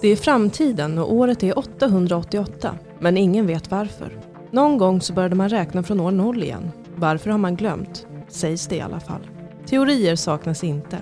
Det 0.00 0.08
är 0.08 0.16
framtiden 0.16 0.98
och 0.98 1.14
året 1.14 1.42
är 1.42 1.58
888. 1.58 2.74
Men 2.98 3.16
ingen 3.16 3.46
vet 3.46 3.70
varför. 3.70 4.18
Någon 4.50 4.78
gång 4.78 5.00
så 5.00 5.12
började 5.12 5.34
man 5.34 5.48
räkna 5.48 5.82
från 5.82 6.00
år 6.00 6.10
noll 6.10 6.42
igen. 6.42 6.70
Varför 6.96 7.30
har 7.30 7.38
man 7.38 7.56
glömt? 7.56 8.06
Sägs 8.28 8.66
det 8.66 8.76
i 8.76 8.80
alla 8.80 9.00
fall. 9.00 9.30
Teorier 9.66 10.16
saknas 10.16 10.64
inte. 10.64 10.98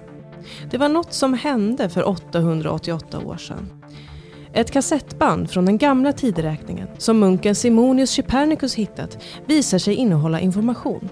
Det 0.71 0.79
var 0.79 0.89
något 0.89 1.13
som 1.13 1.35
hände 1.35 1.89
för 1.89 2.09
888 2.09 3.21
år 3.27 3.37
sedan. 3.37 3.83
Ett 4.53 4.71
kassettband 4.71 5.51
från 5.51 5.65
den 5.65 5.79
gamla 5.79 6.13
tideräkningen 6.13 6.89
som 6.99 7.19
munken 7.19 7.55
Simonius 7.55 8.17
Copernicus 8.17 8.75
hittat 8.75 9.19
visar 9.47 9.79
sig 9.79 9.95
innehålla 9.95 10.41
information. 10.41 11.09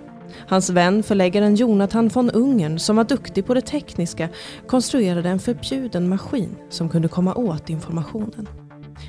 Hans 0.48 0.71
vän 0.71 1.03
förläggaren 1.03 1.55
Jonathan 1.55 2.09
von 2.09 2.30
Ungern 2.30 2.79
som 2.79 2.97
var 2.97 3.05
duktig 3.05 3.47
på 3.47 3.55
det 3.55 3.61
tekniska 3.61 4.29
konstruerade 4.66 5.29
en 5.29 5.39
förbjuden 5.39 6.09
maskin 6.09 6.57
som 6.71 6.89
kunde 6.89 7.09
komma 7.09 7.35
åt 7.35 7.71
informationen. 7.71 8.49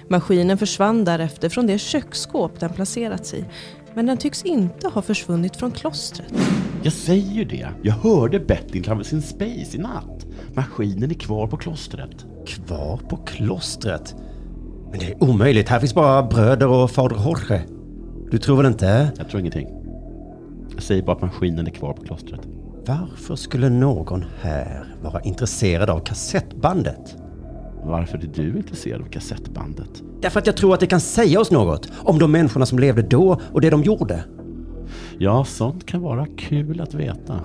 Maskinen 0.09 0.57
försvann 0.57 1.05
därefter 1.05 1.49
från 1.49 1.67
det 1.67 1.77
köksskåp 1.77 2.59
den 2.59 2.73
placerats 2.73 3.33
i 3.33 3.45
men 3.93 4.05
den 4.05 4.17
tycks 4.17 4.43
inte 4.43 4.87
ha 4.87 5.01
försvunnit 5.01 5.55
från 5.55 5.71
klostret. 5.71 6.33
Jag 6.83 6.93
säger 6.93 7.31
ju 7.31 7.45
det. 7.45 7.69
Jag 7.81 7.93
hörde 7.93 8.39
Betting 8.39 8.83
Travels 8.83 9.13
in 9.13 9.21
Space 9.21 9.77
i 9.77 9.77
natt. 9.77 10.25
Maskinen 10.53 11.11
är 11.11 11.15
kvar 11.15 11.47
på 11.47 11.57
klostret. 11.57 12.25
Kvar 12.47 12.97
på 13.09 13.17
klostret? 13.17 14.15
Men 14.91 14.99
det 14.99 15.05
är 15.05 15.23
omöjligt. 15.23 15.69
Här 15.69 15.79
finns 15.79 15.95
bara 15.95 16.23
bröder 16.23 16.67
och 16.67 16.91
fader 16.91 17.15
Jorge. 17.15 17.61
Du 18.31 18.37
tror 18.37 18.57
väl 18.57 18.65
inte? 18.65 19.11
Jag 19.17 19.29
tror 19.29 19.39
ingenting. 19.39 19.76
Jag 20.77 20.83
säger 20.83 21.03
bara 21.03 21.15
att 21.15 21.21
maskinen 21.21 21.67
är 21.67 21.71
kvar 21.71 21.93
på 21.93 22.01
klostret. 22.03 22.41
Varför 22.85 23.35
skulle 23.35 23.69
någon 23.69 24.25
här 24.41 24.85
vara 25.03 25.21
intresserad 25.21 25.89
av 25.89 25.99
kassettbandet? 25.99 27.15
Varför 27.83 28.17
är 28.17 28.29
du 28.35 28.57
intresserad 28.57 29.01
av 29.01 29.05
kassettbandet? 29.05 30.03
Därför 30.21 30.39
att 30.39 30.47
jag 30.47 30.57
tror 30.57 30.73
att 30.73 30.79
det 30.79 30.87
kan 30.87 30.99
säga 30.99 31.39
oss 31.39 31.51
något 31.51 31.89
om 31.95 32.19
de 32.19 32.31
människorna 32.31 32.65
som 32.65 32.79
levde 32.79 33.01
då 33.01 33.39
och 33.53 33.61
det 33.61 33.69
de 33.69 33.83
gjorde. 33.83 34.23
Ja, 35.17 35.45
sånt 35.45 35.85
kan 35.85 36.01
vara 36.01 36.25
kul 36.37 36.81
att 36.81 36.93
veta. 36.93 37.39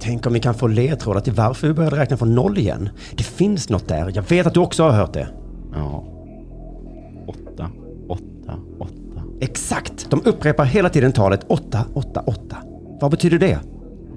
Tänk 0.00 0.26
om 0.26 0.32
vi 0.32 0.40
kan 0.40 0.54
få 0.54 0.66
ledtrådar 0.66 1.20
till 1.20 1.32
varför 1.32 1.68
vi 1.68 1.74
började 1.74 1.96
räkna 1.96 2.16
från 2.16 2.34
noll 2.34 2.58
igen. 2.58 2.88
Det 3.16 3.22
finns 3.24 3.68
något 3.68 3.88
där. 3.88 4.12
Jag 4.14 4.22
vet 4.22 4.46
att 4.46 4.54
du 4.54 4.60
också 4.60 4.82
har 4.82 4.90
hört 4.90 5.12
det. 5.12 5.28
Ja. 5.72 6.04
Exakt! 9.40 10.10
De 10.10 10.22
upprepar 10.24 10.64
hela 10.64 10.88
tiden 10.88 11.12
talet 11.12 11.44
888. 11.48 12.56
Vad 13.00 13.10
betyder 13.10 13.38
det? 13.38 13.58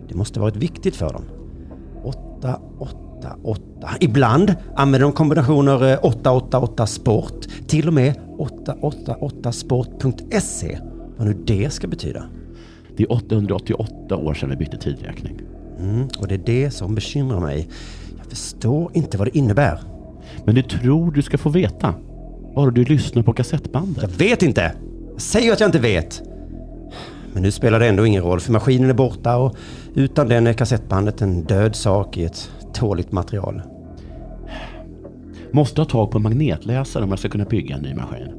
Det 0.08 0.16
måste 0.16 0.40
varit 0.40 0.56
viktigt 0.56 0.96
för 0.96 1.14
dem. 1.14 1.24
8, 2.04 2.60
8, 2.80 2.98
8. 3.44 3.62
Ibland 4.00 4.56
använder 4.76 5.08
de 5.08 5.12
kombinationer 5.12 5.92
eh, 5.92 5.98
888 6.02 6.88
sport. 6.88 7.46
Till 7.68 7.88
och 7.88 7.94
med 7.94 8.14
888sport.se. 8.38 10.80
Vad 11.18 11.28
nu 11.28 11.34
det 11.34 11.74
ska 11.74 11.88
betyda. 11.88 12.24
Det 12.98 13.04
är 13.04 13.12
888 13.12 14.18
år 14.18 14.34
sedan 14.34 14.50
vi 14.50 14.56
bytte 14.56 14.78
tidräkning. 14.78 15.40
Mm, 15.80 16.08
och 16.20 16.28
det 16.28 16.36
är 16.36 16.42
det 16.46 16.72
som 16.72 16.96
bekymrar 16.96 17.40
mig. 17.40 17.68
Jag 18.18 18.26
förstår 18.26 18.92
inte 18.94 19.18
vad 19.18 19.28
det 19.28 19.38
innebär. 19.38 19.80
Men 20.46 20.56
du 20.56 20.62
tror 20.62 21.12
du 21.12 21.22
ska 21.22 21.38
få 21.38 21.50
veta. 21.50 21.94
Bara 22.56 22.72
du 22.72 22.84
lyssnar 22.84 23.24
på 23.24 23.34
kassettbandet. 23.34 24.04
Jag 24.04 24.10
vet 24.10 24.44
inte! 24.44 24.72
Säger 25.24 25.54
att 25.54 25.60
jag 25.60 25.68
inte 25.68 25.80
vet! 25.80 26.22
Men 27.34 27.44
nu 27.44 27.52
spelar 27.52 27.80
det 27.80 27.88
ändå 27.88 28.06
ingen 28.06 28.24
roll 28.24 28.40
för 28.40 28.52
maskinen 28.52 28.90
är 28.90 28.94
borta 28.94 29.38
och 29.38 29.56
utan 29.94 30.28
den 30.28 30.48
är 30.48 30.54
kassettbandet 30.54 31.22
en 31.22 31.44
död 31.44 31.76
sak 31.76 32.18
i 32.18 32.26
ett 32.26 32.50
tåligt 32.74 33.12
material. 33.12 33.62
Måste 35.52 35.82
ha 35.82 35.86
tag 35.86 36.12
på 36.12 36.18
en 36.18 36.24
magnetläsare 36.24 37.04
om 37.04 37.10
jag 37.10 37.20
ska 37.20 37.30
kunna 37.30 37.46
bygga 37.46 37.76
en 37.76 37.82
ny 37.82 37.94
maskin. 37.94 38.32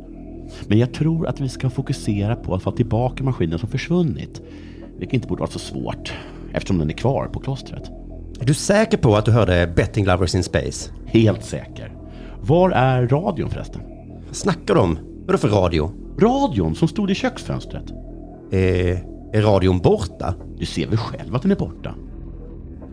Men 0.67 0.78
jag 0.78 0.94
tror 0.94 1.27
att 1.27 1.41
vi 1.41 1.49
ska 1.49 1.71
fokusera 1.71 2.37
på 2.37 2.55
att 2.55 2.62
få 2.62 2.71
tillbaka 2.71 3.25
maskinen 3.25 3.59
som 3.59 3.69
försvunnit. 3.69 4.43
Vilket 4.99 5.15
inte 5.15 5.28
borde 5.28 5.41
vara 5.41 5.50
så 5.50 5.59
svårt 5.59 6.12
eftersom 6.53 6.78
den 6.78 6.91
är 6.91 6.94
kvar 6.94 7.27
på 7.27 7.41
klostret. 7.41 7.91
Är 8.41 8.44
du 8.44 8.55
säker 8.55 8.99
på 8.99 9.17
att 9.17 9.25
du 9.25 9.33
hörde 9.33 9.73
Betting 9.77 10.05
Lovers 10.05 10.34
in 10.34 10.44
Space? 10.44 10.91
Helt 11.06 11.44
säker. 11.44 11.93
Var 12.41 12.71
är 12.71 13.09
radion 13.09 13.50
förresten? 13.50 13.81
Vad 14.27 14.37
snackar 14.37 14.75
du 14.75 14.81
om? 14.81 15.14
Vadå 15.27 15.39
för 15.39 15.49
radio? 15.49 15.93
Radion 16.19 16.75
som 16.75 16.89
stod 16.89 17.11
i 17.11 17.15
köksfönstret. 17.15 17.85
Är, 18.51 19.05
är 19.33 19.43
radion 19.43 19.79
borta? 19.79 20.35
Du 20.59 20.67
ser 20.67 20.87
väl 20.87 20.99
själv 20.99 21.35
att 21.35 21.43
den 21.43 21.51
är 21.51 21.57
borta? 21.57 21.95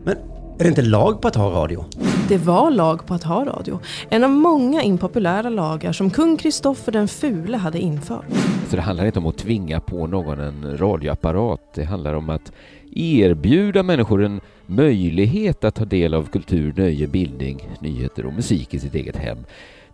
Men 0.04 0.16
är 0.58 0.62
det 0.64 0.68
inte 0.68 0.82
lag 0.82 1.22
på 1.22 1.28
att 1.28 1.36
ha 1.36 1.50
radio? 1.50 1.84
Det 2.28 2.38
var 2.38 2.70
lag 2.70 3.06
på 3.06 3.14
att 3.14 3.22
ha 3.22 3.44
radio. 3.44 3.80
En 4.08 4.24
av 4.24 4.30
många 4.30 4.82
impopulära 4.82 5.48
lagar 5.48 5.92
som 5.92 6.10
kung 6.10 6.36
Kristoffer 6.36 6.92
den 6.92 7.08
fule 7.08 7.56
hade 7.56 7.78
infört. 7.78 8.26
Så 8.68 8.76
det 8.76 8.82
handlar 8.82 9.06
inte 9.06 9.18
om 9.18 9.26
att 9.26 9.38
tvinga 9.38 9.80
på 9.80 10.06
någon 10.06 10.40
en 10.40 10.78
radioapparat. 10.78 11.60
Det 11.74 11.84
handlar 11.84 12.14
om 12.14 12.30
att 12.30 12.52
erbjuda 12.94 13.82
människor 13.82 14.24
en 14.24 14.40
möjlighet 14.66 15.64
att 15.64 15.74
ta 15.74 15.84
del 15.84 16.14
av 16.14 16.26
kultur, 16.26 16.74
nöje, 16.76 17.06
bildning, 17.06 17.68
nyheter 17.80 18.26
och 18.26 18.32
musik 18.32 18.74
i 18.74 18.78
sitt 18.78 18.94
eget 18.94 19.16
hem. 19.16 19.38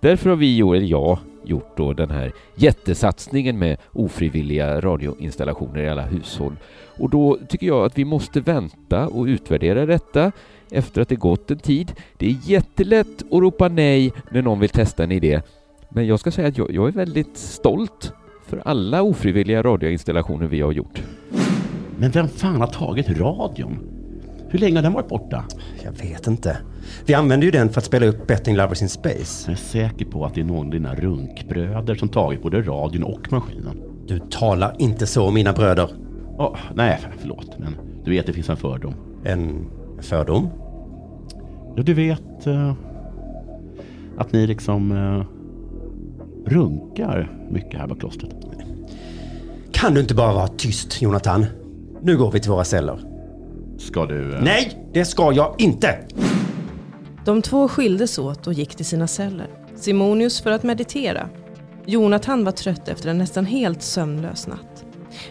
Därför 0.00 0.30
har 0.30 0.36
vi, 0.36 0.60
eller 0.60 0.86
jag, 0.86 1.18
gjort 1.44 1.76
då 1.76 1.92
den 1.92 2.10
här 2.10 2.32
jättesatsningen 2.54 3.58
med 3.58 3.76
ofrivilliga 3.92 4.80
radioinstallationer 4.80 5.82
i 5.82 5.88
alla 5.88 6.02
hushåll. 6.02 6.56
Och 6.98 7.10
då 7.10 7.38
tycker 7.48 7.66
jag 7.66 7.84
att 7.84 7.98
vi 7.98 8.04
måste 8.04 8.40
vänta 8.40 9.08
och 9.08 9.24
utvärdera 9.24 9.86
detta 9.86 10.32
efter 10.70 11.02
att 11.02 11.08
det 11.08 11.16
gått 11.16 11.50
en 11.50 11.58
tid. 11.58 11.92
Det 12.16 12.26
är 12.26 12.36
jättelätt 12.44 13.22
att 13.22 13.40
ropa 13.40 13.68
nej 13.68 14.12
när 14.30 14.42
någon 14.42 14.60
vill 14.60 14.70
testa 14.70 15.04
en 15.04 15.12
idé. 15.12 15.42
Men 15.88 16.06
jag 16.06 16.20
ska 16.20 16.30
säga 16.30 16.48
att 16.48 16.58
jag, 16.58 16.70
jag 16.70 16.88
är 16.88 16.92
väldigt 16.92 17.36
stolt 17.36 18.12
för 18.46 18.62
alla 18.64 19.02
ofrivilliga 19.02 19.62
radioinstallationer 19.62 20.46
vi 20.46 20.60
har 20.60 20.72
gjort. 20.72 21.02
Men 22.00 22.10
vem 22.10 22.28
fan 22.28 22.60
har 22.60 22.66
tagit 22.66 23.08
radion? 23.08 23.78
Hur 24.48 24.58
länge 24.58 24.76
har 24.76 24.82
den 24.82 24.92
varit 24.92 25.08
borta? 25.08 25.44
Jag 25.84 25.92
vet 25.92 26.26
inte. 26.26 26.56
Vi 27.06 27.14
använder 27.14 27.44
ju 27.44 27.50
den 27.50 27.68
för 27.68 27.80
att 27.80 27.84
spela 27.84 28.06
upp 28.06 28.26
Betting 28.26 28.56
Lovers 28.56 28.82
in 28.82 28.88
Space. 28.88 29.50
Jag 29.50 29.52
är 29.52 29.56
säker 29.56 30.04
på 30.04 30.24
att 30.24 30.34
det 30.34 30.40
är 30.40 30.44
någon 30.44 30.66
av 30.66 30.72
dina 30.72 30.94
runkbröder 30.94 31.94
som 31.94 32.08
tagit 32.08 32.42
både 32.42 32.62
radion 32.62 33.02
och 33.02 33.32
maskinen. 33.32 33.82
Du 34.06 34.18
talar 34.18 34.76
inte 34.78 35.06
så 35.06 35.26
om 35.26 35.34
mina 35.34 35.52
bröder. 35.52 35.88
Oh, 36.38 36.56
nej, 36.74 37.00
förlåt, 37.18 37.58
men 37.58 37.76
du 38.04 38.10
vet 38.10 38.26
det 38.26 38.32
finns 38.32 38.48
en 38.48 38.56
fördom. 38.56 38.94
En 39.24 39.66
fördom? 40.00 40.48
Ja, 41.76 41.82
du 41.82 41.94
vet 41.94 42.46
eh, 42.46 42.74
att 44.16 44.32
ni 44.32 44.46
liksom 44.46 44.92
eh, 44.92 45.24
runkar 46.52 47.32
mycket 47.50 47.80
här 47.80 47.88
på 47.88 47.94
klostret. 47.94 48.34
Kan 49.72 49.94
du 49.94 50.00
inte 50.00 50.14
bara 50.14 50.32
vara 50.32 50.48
tyst, 50.48 51.02
Jonathan? 51.02 51.46
Nu 52.08 52.16
går 52.16 52.30
vi 52.30 52.40
till 52.40 52.50
våra 52.50 52.64
celler. 52.64 53.00
Ska 53.78 54.06
du... 54.06 54.34
Eh... 54.34 54.42
Nej, 54.42 54.88
det 54.92 55.04
ska 55.04 55.32
jag 55.32 55.54
inte! 55.58 55.98
De 57.24 57.42
två 57.42 57.68
skildes 57.68 58.18
åt 58.18 58.46
och 58.46 58.52
gick 58.52 58.74
till 58.74 58.86
sina 58.86 59.06
celler. 59.06 59.46
Simonius 59.76 60.40
för 60.40 60.50
att 60.50 60.62
meditera. 60.62 61.28
Jonathan 61.86 62.44
var 62.44 62.52
trött 62.52 62.88
efter 62.88 63.08
en 63.08 63.18
nästan 63.18 63.46
helt 63.46 63.82
sömnlös 63.82 64.46
natt. 64.46 64.84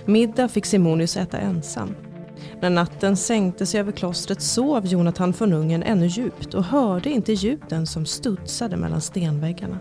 Middag 0.06 0.48
fick 0.48 0.66
Simonius 0.66 1.18
äta 1.18 1.38
ensam. 1.38 1.96
När 2.62 2.70
natten 2.70 3.18
sänkte 3.18 3.66
sig 3.66 3.80
över 3.80 3.92
klostret 3.92 4.42
sov 4.42 4.86
Jonathan 4.86 5.34
von 5.40 5.54
Ungern 5.54 5.84
ännu 5.84 6.06
djupt 6.08 6.54
och 6.54 6.64
hörde 6.64 7.10
inte 7.10 7.34
ljuden 7.34 7.88
som 7.88 8.06
studsade 8.06 8.78
mellan 8.78 9.02
stenväggarna. 9.02 9.80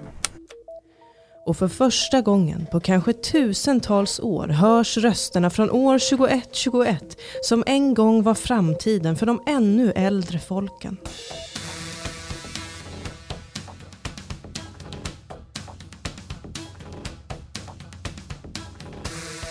Och 1.47 1.57
för 1.57 1.69
första 1.69 2.21
gången 2.21 2.67
på 2.73 2.81
kanske 2.81 3.13
tusentals 3.13 4.21
år 4.21 4.49
hörs 4.49 4.97
rösterna 4.97 5.51
från 5.51 5.71
år 5.71 5.99
2121 5.99 7.19
som 7.43 7.65
en 7.67 7.95
gång 7.95 8.23
var 8.23 8.35
framtiden 8.35 9.17
för 9.17 9.27
de 9.27 9.43
ännu 9.47 9.93
äldre 9.97 10.39
folken. 10.39 10.97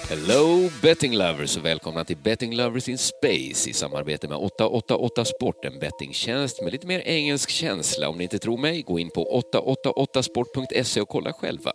Hello 0.10 0.70
betting 0.82 1.18
lovers 1.18 1.58
och 1.58 1.66
välkomna 1.66 2.06
till 2.06 2.18
Betting 2.18 2.56
Lovers 2.56 2.90
in 2.90 2.98
Space 2.98 3.70
i 3.70 3.74
samarbete 3.74 4.28
med 4.28 4.38
888 4.38 5.26
Sport, 5.26 5.66
en 5.66 5.80
bettingtjänst 5.80 6.62
med 6.62 6.72
lite 6.72 6.88
mer 6.88 7.00
engelsk 7.00 7.50
känsla. 7.50 8.10
Om 8.10 8.18
ni 8.18 8.24
inte 8.24 8.40
tror 8.40 8.58
mig, 8.58 8.82
gå 8.82 9.00
in 9.00 9.10
på 9.10 9.44
888sport.se 9.54 11.02
och 11.02 11.10
kolla 11.10 11.34
själva. 11.34 11.72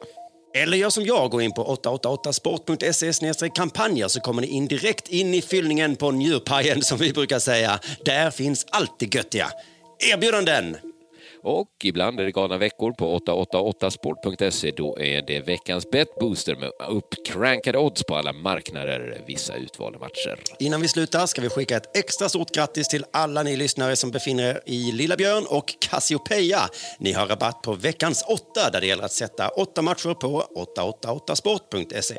Eller 0.55 0.77
gör 0.77 0.91
som 0.91 1.05
jag, 1.05 1.31
gå 1.31 1.41
in 1.41 1.53
på 1.53 1.77
888sport.se 1.85 3.49
kampanjer 3.49 4.09
så 4.09 4.21
kommer 4.21 4.43
ni 4.43 4.49
in 4.49 4.67
direkt 4.67 5.09
in 5.09 5.35
i 5.35 5.43
fyllningen 5.43 5.97
på 5.97 6.11
njurpajen 6.11 6.83
som 6.83 6.99
vi 6.99 7.13
brukar 7.13 7.39
säga. 7.39 7.81
Där 8.05 8.31
finns 8.31 8.67
alltid 8.71 9.15
göttiga 9.15 9.51
erbjudanden. 10.13 10.77
Och 11.43 11.69
ibland 11.85 12.21
är 12.21 12.25
det 12.25 12.33
galna 12.33 12.59
veckor 12.59 12.93
på 12.93 13.19
888sport.se. 13.19 14.71
Då 14.71 14.99
är 14.99 15.23
det 15.23 15.41
veckans 15.41 15.91
betbooster 15.91 16.57
med 16.57 16.71
uppcrankade 16.89 17.79
odds 17.79 18.05
på 18.05 18.17
alla 18.17 18.33
marknader, 18.33 19.23
vissa 19.27 19.55
utvalda 19.55 19.99
matcher. 19.99 20.39
Innan 20.59 20.81
vi 20.81 20.89
slutar 20.89 21.27
ska 21.27 21.43
vi 21.43 21.49
skicka 21.49 21.77
ett 21.77 21.97
extra 21.97 22.29
stort 22.29 22.55
grattis 22.55 22.89
till 22.89 23.05
alla 23.13 23.43
ni 23.43 23.57
lyssnare 23.57 23.97
som 23.97 24.11
befinner 24.11 24.43
er 24.43 24.61
i 24.67 24.93
Lilla 24.93 25.17
Björn 25.17 25.47
och 25.49 25.75
Cassiopeia. 25.81 26.61
Ni 26.99 27.13
har 27.13 27.27
rabatt 27.27 27.63
på 27.63 27.73
veckans 27.73 28.25
åtta 28.29 28.71
där 28.73 28.81
det 28.81 28.87
gäller 28.87 29.05
att 29.05 29.13
sätta 29.13 29.49
åtta 29.49 29.83
matcher 29.83 30.15
på 30.15 30.45
888sport.se. 30.79 32.19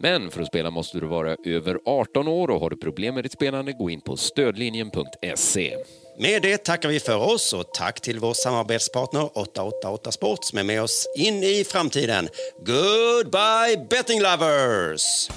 Men 0.00 0.30
för 0.30 0.42
att 0.42 0.46
spela 0.46 0.70
måste 0.70 1.00
du 1.00 1.06
vara 1.06 1.36
över 1.44 1.78
18 1.84 2.28
år 2.28 2.50
och 2.50 2.60
har 2.60 2.70
du 2.70 2.76
problem 2.76 3.14
med 3.14 3.24
ditt 3.24 3.32
spelande, 3.32 3.72
gå 3.72 3.90
in 3.90 4.00
på 4.00 4.16
stödlinjen.se. 4.16 5.76
Med 6.20 6.42
det 6.42 6.64
tackar 6.64 6.88
vi 6.88 7.00
för 7.00 7.16
oss 7.16 7.52
och 7.52 7.74
tack 7.74 8.00
till 8.00 8.20
vår 8.20 8.34
samarbetspartner 8.34 9.38
888 9.38 10.12
Sport 10.12 10.44
som 10.44 10.58
är 10.58 10.64
med 10.64 10.82
oss 10.82 11.06
in 11.16 11.42
i 11.42 11.64
framtiden. 11.64 12.28
Goodbye 12.58 13.86
betting 13.90 14.20
lovers! 14.20 15.28